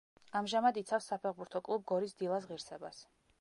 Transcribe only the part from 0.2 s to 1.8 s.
ამჟამად იცავს საფეხბურთო